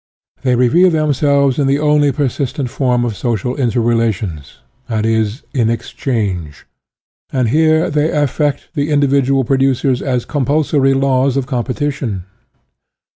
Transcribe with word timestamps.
They 0.41 0.55
reveal 0.55 0.89
them 0.89 1.13
selves 1.13 1.59
in 1.59 1.67
the 1.67 1.77
only 1.77 2.11
persistent 2.11 2.71
form 2.71 3.05
of 3.05 3.15
social 3.15 3.53
inter 3.53 3.81
relations, 3.81 4.57
i. 4.89 4.99
e., 4.99 5.31
in 5.53 5.69
exchange, 5.69 6.65
and 7.31 7.49
here 7.49 7.87
they 7.91 8.09
affect 8.09 8.69
the 8.73 8.89
individual 8.89 9.43
producers 9.43 10.01
as 10.01 10.25
com 10.25 10.43
pulsory 10.45 10.99
laws 10.99 11.37
of 11.37 11.45
competition. 11.45 12.23